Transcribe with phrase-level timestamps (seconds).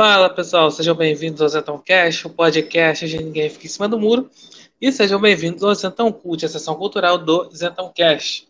[0.00, 3.98] Fala pessoal, sejam bem-vindos ao Zentão Cash, o podcast de Ninguém Fica em Cima do
[3.98, 4.30] Muro.
[4.80, 8.46] E sejam bem-vindos ao Zentão Cult, a sessão cultural do Zentão Cash.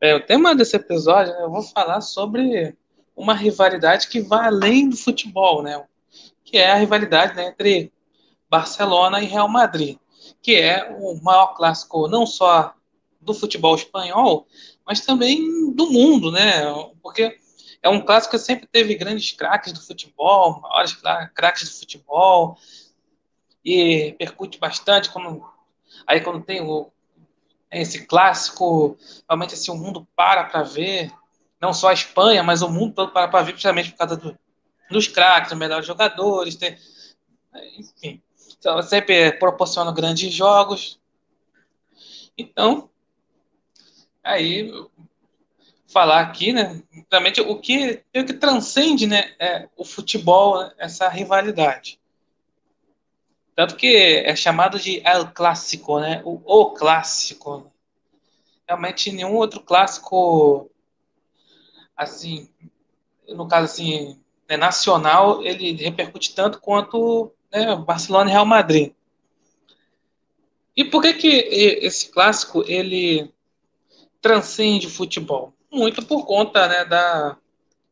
[0.00, 2.76] Bem, o tema desse episódio, né, eu vou falar sobre
[3.14, 5.80] uma rivalidade que vai além do futebol, né?
[6.44, 7.92] Que é a rivalidade né, entre
[8.50, 9.96] Barcelona e Real Madrid,
[10.42, 12.74] que é o maior clássico não só
[13.20, 14.48] do futebol espanhol,
[14.84, 16.64] mas também do mundo, né?
[17.00, 17.38] Porque
[17.82, 20.96] é um clássico que sempre teve grandes craques do futebol, maiores
[21.34, 22.56] craques do futebol,
[23.64, 25.44] e percute bastante quando,
[26.06, 26.90] aí quando tem o,
[27.70, 28.96] esse clássico,
[29.28, 31.10] realmente assim, o mundo para para ver,
[31.60, 34.38] não só a Espanha, mas o mundo todo para para ver, principalmente por causa do,
[34.90, 36.78] dos craques, dos melhores jogadores, tem,
[37.78, 38.22] enfim,
[38.58, 41.00] então, sempre proporciona grandes jogos.
[42.38, 42.88] Então,
[44.22, 44.70] aí
[45.92, 46.82] falar aqui, né?
[47.10, 52.00] Realmente o que, o que transcende, né, é o futebol, essa rivalidade.
[53.54, 56.22] Tanto que é chamado de El Clássico, né?
[56.24, 57.70] O, o clássico.
[58.66, 60.70] Realmente nenhum outro clássico
[61.94, 62.48] assim,
[63.28, 68.92] no caso assim, né, nacional, ele repercute tanto quanto né, Barcelona e Real Madrid.
[70.74, 73.30] E por que que esse clássico ele
[74.22, 75.52] transcende o futebol?
[75.72, 77.36] Muito por conta né, da,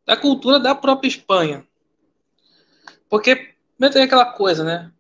[0.05, 1.67] da cultura da própria Espanha.
[3.09, 3.55] Porque
[3.91, 4.93] tem aquela coisa, né?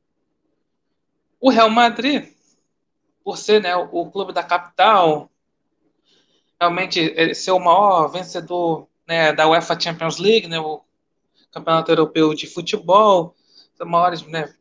[1.41, 2.33] O Real Madrid,
[3.23, 5.31] por ser né, o clube da capital,
[6.59, 10.83] realmente ser o maior vencedor né, da UEFA Champions League, né, o
[11.51, 13.35] Campeonato Europeu de Futebol,
[13.81, 14.55] maiores, né,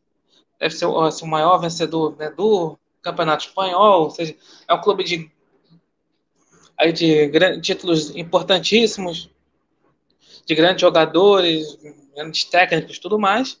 [0.58, 5.04] deve ser assim, o maior vencedor né, do Campeonato Espanhol, ou seja, é um clube
[5.04, 5.30] de
[6.80, 9.28] aí de títulos importantíssimos,
[10.46, 11.78] de grandes jogadores,
[12.14, 13.60] grandes técnicos tudo mais,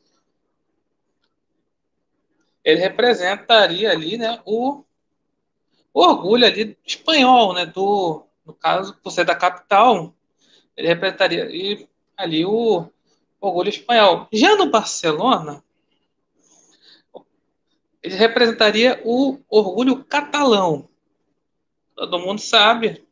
[2.64, 4.82] ele representaria ali né, o,
[5.92, 10.14] o orgulho ali espanhol, né, do, no caso, por ser da capital,
[10.74, 12.86] ele representaria ali, ali o
[13.38, 14.28] orgulho espanhol.
[14.32, 15.62] Já no Barcelona,
[18.02, 20.88] ele representaria o orgulho catalão.
[21.94, 23.06] Todo mundo sabe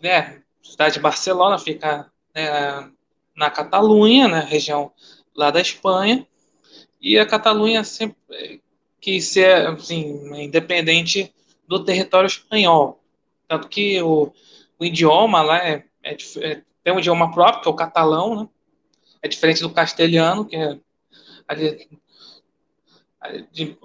[0.00, 2.90] né, cidade de Barcelona fica né,
[3.36, 4.92] na Catalunha, na região
[5.34, 6.26] lá da Espanha,
[7.00, 8.60] e a Catalunha sempre
[9.00, 11.32] quis ser assim, independente
[11.66, 13.00] do território espanhol.
[13.46, 14.32] Tanto que o,
[14.78, 18.48] o idioma lá é, é, é, tem um idioma próprio, que é o catalão, né?
[19.22, 20.78] é diferente do castelhano, que é
[21.46, 21.88] ali,
[23.52, 23.76] de,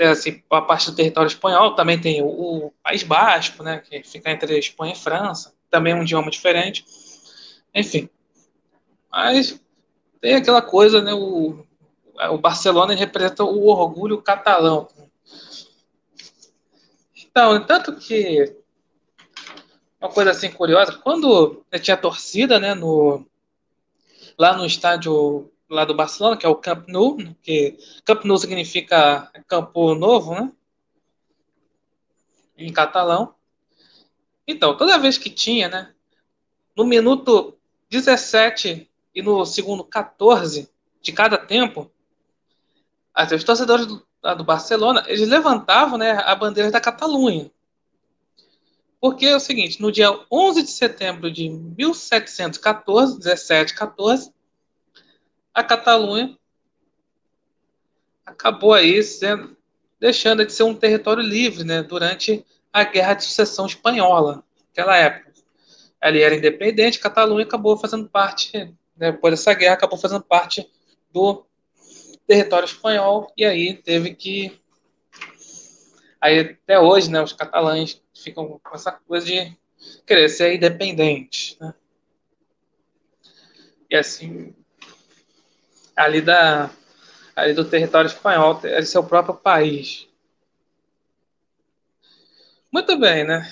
[0.00, 4.30] assim, a parte do território espanhol, também tem o, o, País Basco, né, que fica
[4.30, 6.84] entre Espanha e França, também um idioma diferente.
[7.74, 8.08] Enfim,
[9.10, 9.60] mas
[10.20, 11.64] tem aquela coisa, né, o,
[12.30, 14.88] o Barcelona representa o orgulho catalão.
[17.16, 18.56] Então, tanto que
[20.00, 23.26] uma coisa assim curiosa, quando tinha torcida, né, no,
[24.38, 29.30] lá no estádio lá do Barcelona, que é o Camp Nou, que Camp Nou significa
[29.46, 30.52] campo novo, né?
[32.56, 33.34] Em catalão.
[34.46, 35.94] Então, toda vez que tinha, né?
[36.74, 37.58] No minuto
[37.90, 40.70] 17 e no segundo 14
[41.02, 41.90] de cada tempo,
[43.34, 47.50] os torcedores do, do Barcelona, eles levantavam né, a bandeira da Catalunha.
[49.00, 54.32] Porque é o seguinte, no dia 11 de setembro de 1714, 17, 14,
[55.58, 56.38] a Catalunha
[58.24, 59.56] acabou aí sendo,
[59.98, 65.32] deixando de ser um território livre, né, durante a Guerra de Sucessão Espanhola, naquela época.
[66.00, 68.56] Ali era independente, Catalunha acabou fazendo parte,
[68.96, 70.70] né, depois dessa guerra, acabou fazendo parte
[71.12, 71.44] do
[72.24, 74.60] território espanhol, e aí teve que.
[76.20, 79.56] Aí até hoje, né, os catalães ficam com essa coisa de
[80.06, 81.56] querer ser independente.
[81.60, 81.74] Né?
[83.90, 84.54] E assim,
[85.98, 86.70] ali, da,
[87.34, 90.08] ali do território espanhol, é seu próprio país.
[92.70, 93.50] Muito bem, né?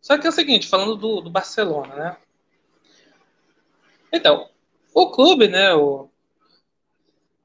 [0.00, 2.16] Só que é o seguinte, falando do, do Barcelona, né?
[4.12, 4.50] Então,
[4.92, 6.10] o clube, né, o,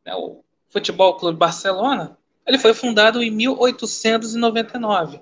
[0.05, 5.21] né, o Futebol Clube Barcelona, ele foi fundado em 1899.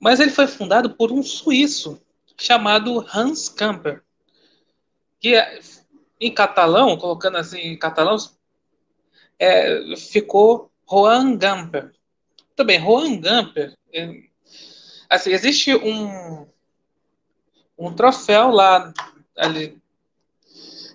[0.00, 2.02] Mas ele foi fundado por um suíço
[2.36, 4.02] chamado Hans Camper
[5.22, 5.60] que é,
[6.20, 8.16] em catalão, colocando assim em catalão,
[9.38, 11.92] é, ficou Juan Gamper.
[12.56, 14.22] Também, Juan Gamper, é,
[15.08, 16.46] assim, existe um,
[17.78, 18.92] um troféu lá
[19.36, 19.80] ali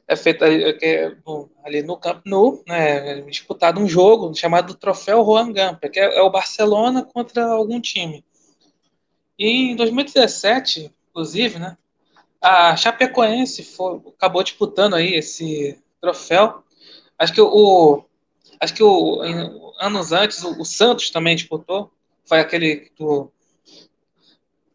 [0.08, 1.18] é feito ali, é,
[1.66, 6.22] ali no Camp Nou, né, disputado um jogo chamado Troféu Juan Gamper, que é, é,
[6.22, 8.24] o Barcelona contra algum time.
[9.38, 11.78] E em 2017, inclusive, né,
[12.42, 16.64] a Chapecoense foi, acabou disputando aí esse troféu.
[17.18, 18.04] Acho que o
[18.60, 19.22] acho que o,
[19.80, 21.92] anos antes o, o Santos também disputou.
[22.26, 23.32] Foi aquele do,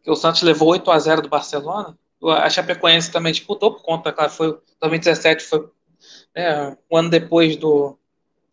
[0.03, 1.97] que o Santos levou 8 a 0 do Barcelona.
[2.21, 5.69] A Chapecoense também disputou por conta, claro, foi 2017 foi
[6.35, 7.97] né, um ano depois do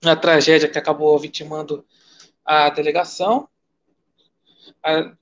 [0.05, 1.85] a tragédia que acabou vitimando
[2.45, 3.49] a delegação,
[4.83, 5.13] a,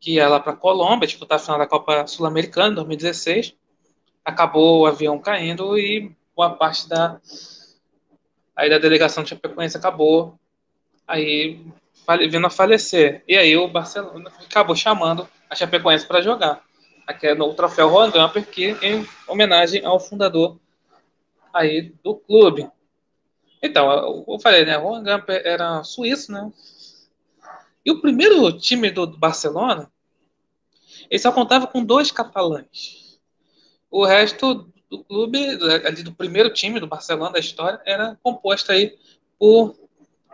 [0.00, 3.54] que ia lá para Colômbia disputar a final da Copa Sul-Americana 2016.
[4.24, 7.20] Acabou o avião caindo e boa parte da
[8.54, 10.38] aí da delegação de Chapecoense acabou
[11.06, 11.64] aí
[12.30, 13.22] vindo a falecer.
[13.26, 16.62] E aí o Barcelona acabou chamando a Chapecoense para jogar.
[17.06, 20.58] Aqui é no troféu Juan Gamper, que em homenagem ao fundador
[21.52, 22.68] aí do clube.
[23.62, 24.74] Então, eu falei, né?
[24.74, 26.52] Juan Gamper era suíço, né?
[27.84, 29.90] E o primeiro time do Barcelona,
[31.10, 33.20] ele só contava com dois catalães.
[33.90, 35.38] O resto do clube,
[35.86, 38.96] ali do primeiro time do Barcelona da história, era composto aí
[39.38, 39.76] por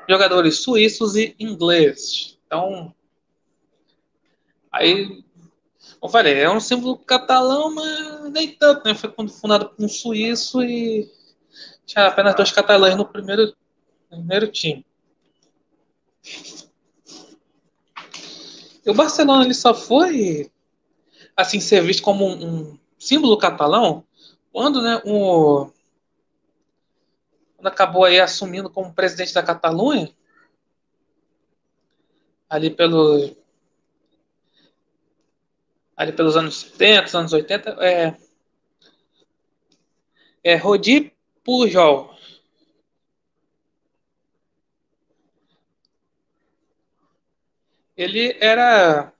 [0.09, 2.39] jogadores suíços e ingleses.
[2.47, 2.95] Então,
[4.71, 5.25] aí,
[6.01, 8.95] como falei, é um símbolo catalão, mas nem tanto, né?
[8.95, 11.11] Foi fundado por um suíço e
[11.87, 13.47] tinha apenas dois catalães no primeiro,
[14.11, 14.85] no primeiro time.
[18.87, 20.51] O Barcelona ele só foi
[21.37, 24.05] assim ser visto como um, um símbolo catalão
[24.53, 25.71] quando, né, o
[27.57, 30.13] quando acabou aí assumindo como presidente da Catalunha,
[32.49, 33.35] ali pelo
[35.97, 38.17] ali pelos anos 70, anos 80, é,
[40.45, 42.14] é Rodi Pujol.
[47.97, 49.13] Ele era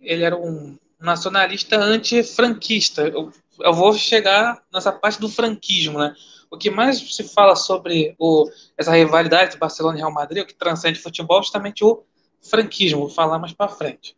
[0.00, 3.02] ele era um nacionalista antifranquista.
[3.02, 6.14] Eu, eu vou chegar nessa parte do franquismo, né?
[6.50, 10.46] o que mais se fala sobre o, essa rivalidade de Barcelona e Real Madrid, o
[10.46, 12.04] que transcende futebol, é justamente o
[12.40, 13.00] franquismo.
[13.00, 14.16] Vou falar mais para frente.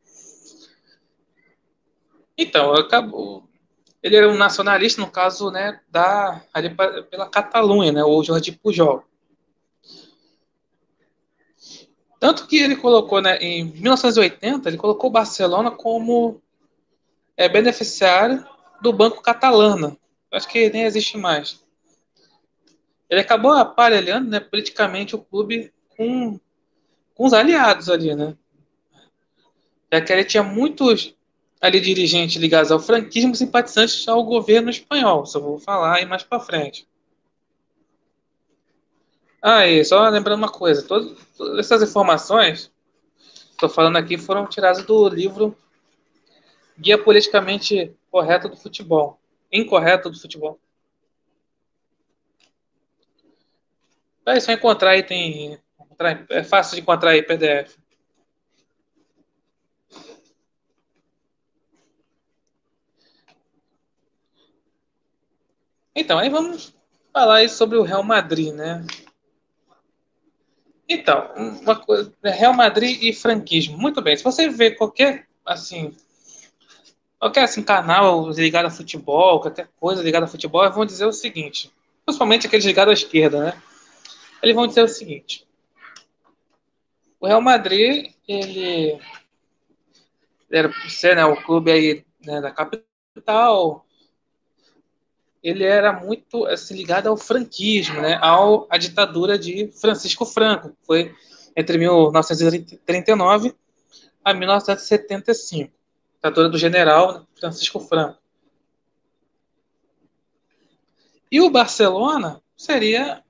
[2.38, 3.48] Então, acabo,
[4.02, 6.74] ele era um nacionalista, no caso, né, da, ali
[7.10, 9.04] pela Catalunha, né, o Jordi Pujol.
[12.20, 16.40] Tanto que ele colocou, né, em 1980, ele colocou Barcelona como
[17.36, 18.46] é, beneficiário
[18.80, 19.96] do Banco Catalana.
[20.30, 21.58] Acho que nem existe mais
[23.10, 26.38] ele acabou aparelhando né, politicamente o clube com,
[27.12, 28.36] com os aliados ali, né?
[29.92, 31.12] Já que ele tinha muitos
[31.60, 35.26] ali dirigentes ligados ao franquismo simpatizantes ao governo espanhol.
[35.26, 36.86] Só vou falar aí mais para frente.
[39.42, 42.70] Ah, e só lembrando uma coisa, todas, todas essas informações
[43.60, 45.54] estou falando aqui foram tiradas do livro
[46.78, 49.20] Guia Politicamente Correto do Futebol.
[49.52, 50.58] Incorreto do Futebol.
[54.26, 55.58] É só encontrar aí, tem.
[56.30, 57.76] É fácil de encontrar aí PDF.
[65.94, 66.74] Então, aí vamos
[67.12, 68.86] falar aí sobre o Real Madrid, né?
[70.92, 71.32] Então,
[71.62, 73.78] uma coisa, Real Madrid e franquismo.
[73.78, 75.94] Muito bem, se você ver qualquer, assim,
[77.16, 81.70] qualquer assim, canal ligado a futebol, qualquer coisa ligada a futebol, vão dizer o seguinte,
[82.04, 83.62] principalmente aqueles ligados à esquerda, né?
[84.42, 85.46] eles vão dizer o seguinte:
[87.20, 88.98] o Real Madrid, ele
[90.50, 93.86] era ser né, o clube aí né, da capital,
[95.42, 101.14] ele era muito assim, ligado ao franquismo, né, ao, à ditadura de Francisco Franco, foi
[101.56, 103.54] entre 1939
[104.24, 105.72] a 1975,
[106.14, 108.18] ditadura do general Francisco Franco.
[111.30, 113.22] E o Barcelona seria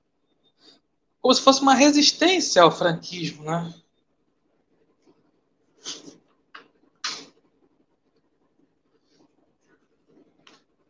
[1.21, 3.73] como se fosse uma resistência ao franquismo, né?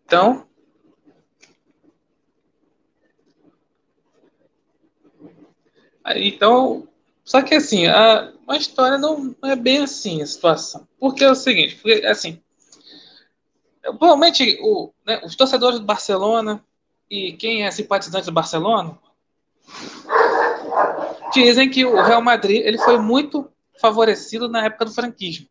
[0.05, 0.47] Então,
[6.17, 6.87] então,
[7.23, 10.87] só que assim, a, a história não é bem assim a situação.
[10.99, 12.41] Porque é o seguinte, porque, assim,
[13.81, 16.63] provavelmente o, né, os torcedores do Barcelona
[17.09, 18.97] e quem é simpatizante do Barcelona
[21.33, 23.49] Dizem que o Real Madrid ele foi muito
[23.79, 25.47] favorecido na época do franquismo.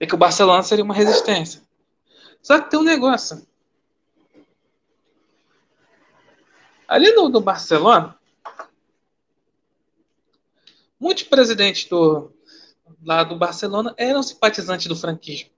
[0.00, 1.62] E que o Barcelona seria uma resistência.
[2.42, 3.46] Só que tem um negócio.
[6.88, 8.16] Ali no, no Barcelona,
[11.16, 12.30] muitos presidentes do,
[13.02, 15.50] lá do Barcelona eram simpatizantes do franquismo.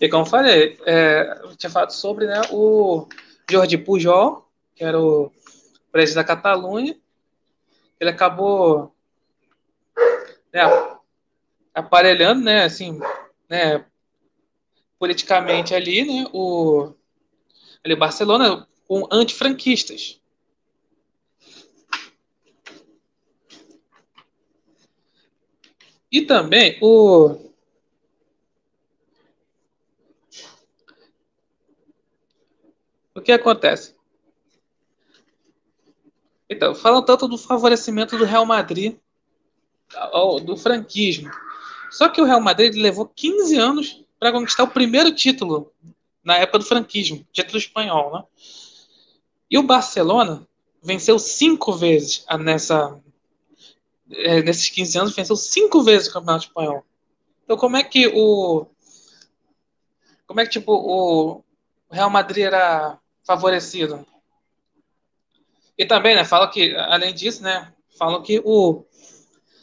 [0.00, 3.08] E como falei, é, eu tinha falado sobre né, o
[3.50, 5.32] Jordi Pujol, que era o
[5.90, 6.94] presidente da Catalunha.
[7.98, 8.94] Ele acabou
[10.52, 10.62] né,
[11.74, 13.00] aparelhando, né, assim,
[13.48, 13.84] né,
[14.98, 16.92] politicamente ali, né, o
[17.82, 20.20] ali Barcelona com antifranquistas.
[26.10, 27.48] E também o
[33.18, 33.96] O que acontece?
[36.48, 38.96] Então, falam tanto do favorecimento do Real Madrid,
[40.44, 41.28] do franquismo.
[41.90, 45.72] Só que o Real Madrid levou 15 anos para conquistar o primeiro título
[46.22, 48.24] na época do franquismo, título espanhol, né?
[49.50, 50.46] E o Barcelona
[50.80, 53.00] venceu cinco vezes nessa
[54.10, 56.84] é, nesses 15 anos venceu cinco vezes o Campeonato Espanhol.
[57.44, 58.66] Então como é que o
[60.26, 61.42] como é que tipo o
[61.90, 64.06] Real Madrid era favorecido.
[65.76, 68.84] E também, né, fala que, além disso, né, falam que o,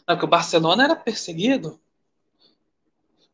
[0.08, 1.80] né, que o Barcelona era perseguido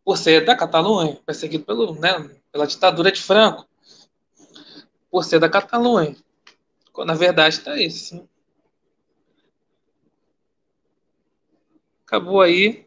[0.04, 3.68] por ser da Catalunha, perseguido pelo, né, pela ditadura de Franco,
[5.12, 6.16] por ser da Catalunha.
[7.06, 8.28] Na verdade, está isso.
[12.12, 12.86] Acabou aí.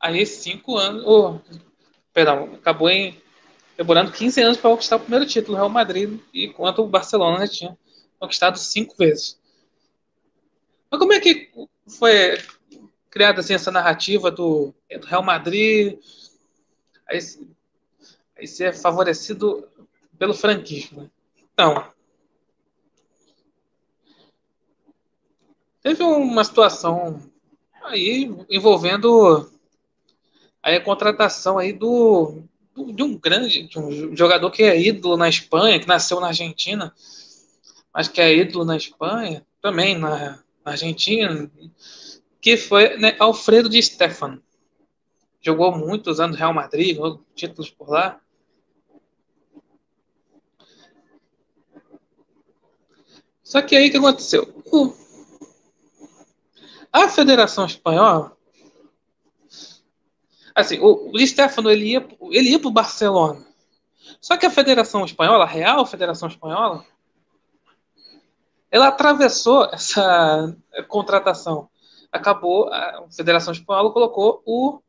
[0.00, 1.04] Aí, cinco anos.
[1.06, 1.38] Oh,
[2.12, 3.22] perdão, acabou em
[3.76, 7.78] demorando 15 anos para conquistar o primeiro título, Real Madrid, enquanto o Barcelona já tinha
[8.18, 9.38] conquistado cinco vezes.
[10.90, 11.52] Mas como é que
[11.86, 12.36] foi
[13.08, 16.00] criada assim, essa narrativa do, do Real Madrid
[17.06, 17.20] aí,
[18.36, 19.68] aí ser favorecido
[20.18, 21.02] pelo franquismo?
[21.02, 21.10] Né?
[21.54, 21.92] Então,
[25.82, 27.20] teve uma situação
[27.84, 29.50] aí envolvendo
[30.62, 32.42] aí a contratação aí do
[32.94, 36.94] de um grande de um jogador que é ídolo na Espanha, que nasceu na Argentina,
[37.92, 41.50] mas que é ídolo na Espanha, também na, na Argentina,
[42.40, 44.42] que foi né, Alfredo de Stefano.
[45.42, 46.98] Jogou muitos anos no Real Madrid,
[47.34, 48.20] títulos por lá.
[53.42, 54.46] Só que aí o que aconteceu?
[56.92, 58.36] A Federação Espanhola
[60.54, 63.44] Assim, o, o Stefano ele ia, ele ia para o Barcelona.
[64.20, 66.84] Só que a Federação Espanhola, a Real Federação Espanhola,
[68.70, 70.54] ela atravessou essa
[70.88, 71.68] contratação.
[72.12, 74.80] Acabou, a Federação Espanhola colocou o,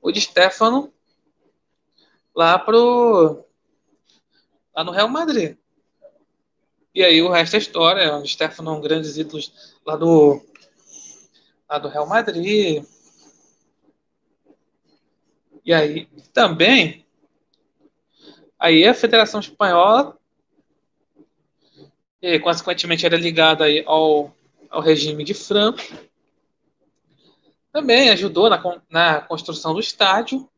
[0.00, 0.92] o Di Stefano
[2.34, 3.44] lá pro
[4.74, 5.56] lá no Real Madrid.
[6.92, 8.16] E aí o resto é história.
[8.16, 9.42] O Stefano é um grande ídolo
[9.86, 10.40] lá do
[11.68, 12.84] lá do Real Madrid.
[15.64, 17.04] E aí também
[18.58, 20.18] aí a Federação Espanhola
[22.20, 24.34] e, consequentemente era ligada aí ao,
[24.70, 25.82] ao regime de Franco.
[27.72, 30.48] Também ajudou na, na construção do estádio.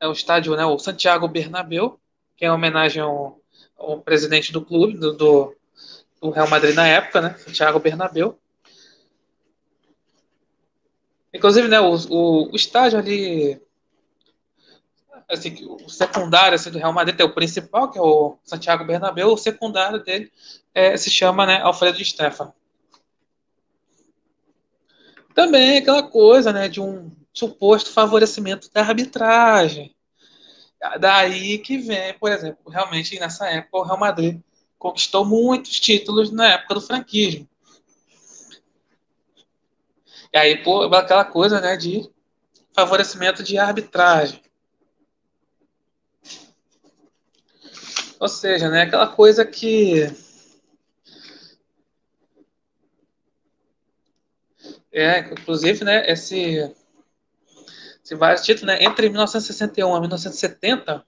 [0.00, 1.98] É o estádio né, o Santiago Bernabéu
[2.36, 3.40] que é uma homenagem ao,
[3.78, 5.56] ao presidente do clube do, do,
[6.20, 8.38] do Real Madrid na época né Santiago Bernabéu
[11.34, 13.60] Inclusive, né, o, o, o estádio ali
[15.28, 19.32] assim, o secundário assim, do Real Madrid é o principal, que é o Santiago Bernabéu,
[19.32, 20.30] o secundário dele
[20.72, 22.54] é, se chama né, Alfredo Stefano.
[25.34, 29.94] Também aquela coisa né, de um suposto favorecimento da arbitragem.
[31.00, 34.40] Daí que vem, por exemplo, realmente nessa época o Real Madrid
[34.78, 37.48] conquistou muitos títulos na época do franquismo.
[40.34, 42.10] E aí, pô, aquela coisa né, de
[42.72, 44.42] favorecimento de arbitragem.
[48.18, 50.12] Ou seja, né, aquela coisa que
[54.90, 56.68] é, inclusive, né, esse,
[58.02, 61.06] esse vários títulos, né, entre 1961 e 1970,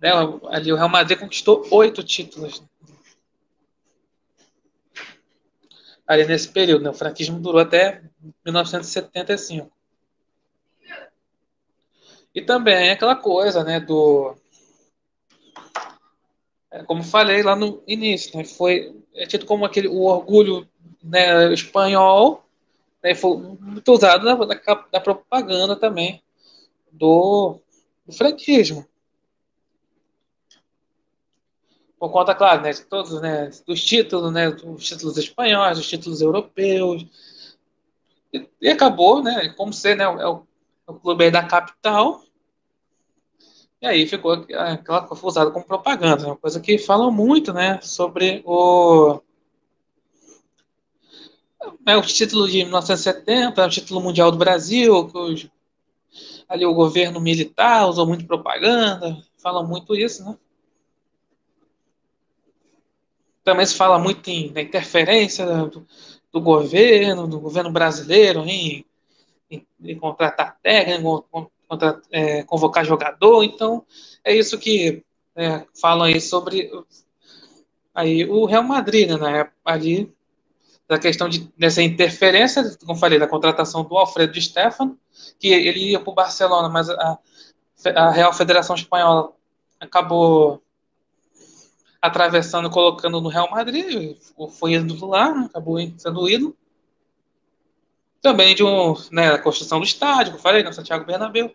[0.00, 0.10] né,
[0.48, 2.62] ali o Real Madrid conquistou oito títulos.
[6.06, 8.02] Ali nesse período, né, o franquismo durou até
[8.44, 9.70] 1975.
[12.34, 14.36] E também aquela coisa, né, do
[16.70, 20.68] é, como falei lá no início, né, foi é tido como aquele o orgulho
[21.02, 22.44] né, espanhol,
[23.02, 26.22] né, foi muito usado na, na, na propaganda também
[26.92, 27.58] do,
[28.06, 28.86] do franquismo.
[31.98, 36.20] Por conta, claro, né, de todos, né, dos títulos, né, dos títulos espanhóis, dos títulos
[36.20, 37.06] europeus.
[38.32, 40.42] E, e acabou, né, como ser, né, é o,
[40.86, 42.22] é o clube da capital,
[43.80, 48.42] e aí ficou aquela foi usada como propaganda, uma coisa que falam muito, né, sobre
[48.44, 49.20] o
[51.84, 55.48] é o título de 1970, é o título mundial do Brasil, que os,
[56.48, 60.36] ali o governo militar usou muito propaganda, falam muito isso, né?
[63.46, 65.86] Também se fala muito em, na interferência do,
[66.32, 68.84] do governo, do governo brasileiro em,
[69.48, 71.24] em, em contratar técnico,
[71.68, 73.44] contra, é, convocar jogador.
[73.44, 73.86] Então,
[74.24, 75.04] é isso que
[75.36, 76.68] é, falam aí sobre
[77.94, 79.48] aí o Real Madrid, né?
[79.64, 80.12] Ali
[80.88, 84.98] da questão de, dessa interferência, como falei, da contratação do Alfredo de Stefano,
[85.38, 87.18] que ele ia para o Barcelona, mas a,
[87.94, 89.30] a Real Federação Espanhola
[89.78, 90.60] acabou
[92.00, 94.16] atravessando, colocando no Real Madrid,
[94.58, 95.46] foi indo lá, né?
[95.46, 96.56] acabou sendo ídolo.
[98.20, 101.54] Também de um, né, a construção do estádio, que eu falei, no Santiago Bernabéu.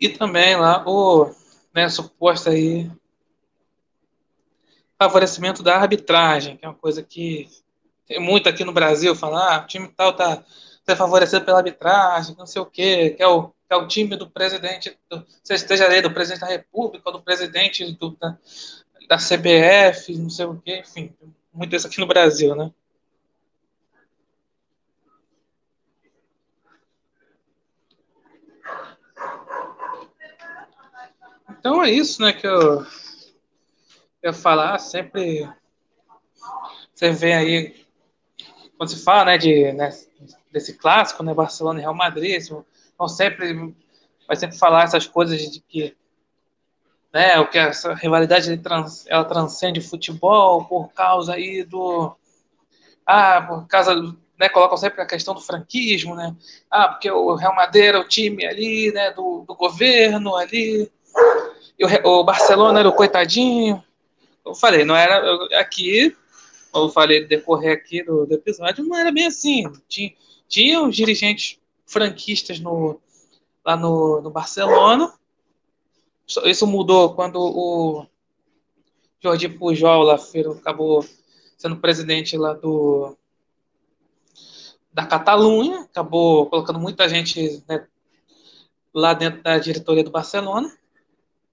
[0.00, 1.34] E também lá o,
[1.74, 2.90] né, suposto aí
[4.98, 7.48] favorecimento da arbitragem, que é uma coisa que
[8.06, 10.42] tem muito aqui no Brasil, falar, ah, o time tal tá
[10.86, 14.28] ser favorecido pela arbitragem, não sei o quê, que é o, é o time do
[14.28, 15.26] presidente, do,
[15.90, 18.36] ele do presidente da República, do presidente do, da,
[19.08, 21.14] da CBF, não sei o quê, enfim,
[21.52, 22.70] muito isso aqui no Brasil, né?
[31.58, 32.84] Então é isso, né, que eu
[34.22, 35.46] eu falar sempre
[36.94, 37.84] você vê aí
[38.76, 39.90] quando se fala, né, de né,
[40.50, 42.40] desse clássico, né, Barcelona e Real Madrid,
[42.98, 43.74] vão sempre
[44.26, 45.96] vai sempre falar essas coisas de que
[47.12, 52.16] né, o que essa rivalidade trans, ela transcende futebol por causa aí do
[53.06, 53.94] ah, por causa
[54.38, 56.34] né, colocam sempre a questão do franquismo, né?
[56.70, 60.90] Ah, porque o Real Madrid era o time ali, né, do, do governo ali,
[61.78, 63.82] e o, o Barcelona era o coitadinho.
[64.44, 65.22] Eu falei, não era
[65.58, 66.16] aqui,
[66.74, 69.64] eu falei decorrer aqui do, do episódio, não era bem assim.
[69.88, 70.12] Tinha,
[70.48, 73.00] tinha os dirigentes franquistas no,
[73.64, 75.12] lá no, no Barcelona.
[76.44, 78.06] Isso mudou quando o
[79.22, 80.18] Jordi Pujol lá
[80.58, 81.04] acabou
[81.56, 83.16] sendo presidente lá do
[84.92, 87.84] da Catalunha, acabou colocando muita gente né,
[88.94, 90.72] lá dentro da diretoria do Barcelona.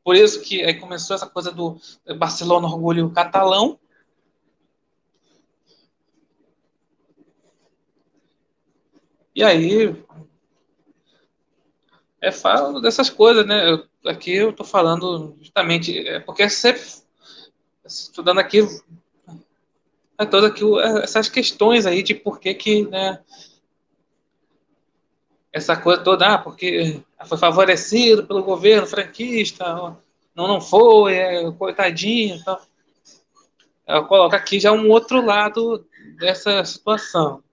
[0.03, 1.79] Por isso que aí começou essa coisa do
[2.17, 3.79] Barcelona orgulho catalão.
[9.33, 9.95] E aí
[12.21, 13.71] é falo dessas coisas, né?
[13.71, 16.81] Eu, aqui eu tô falando justamente é porque sempre
[17.85, 18.59] estudando aqui
[20.17, 20.63] é todas aqui
[21.01, 23.19] essas questões aí de por que que, né,
[25.51, 29.97] essa coisa toda, ah, porque foi favorecido pelo governo franquista,
[30.35, 32.35] não, não foi, é, coitadinho.
[32.35, 32.57] Então,
[33.87, 35.85] eu coloco aqui já um outro lado
[36.17, 37.43] dessa situação.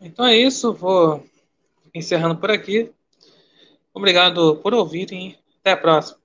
[0.00, 1.24] Então é isso, vou
[1.94, 2.92] encerrando por aqui.
[3.92, 5.36] Obrigado por ouvirem.
[5.60, 6.17] Até a próxima.